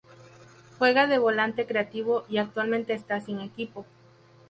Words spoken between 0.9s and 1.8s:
de volante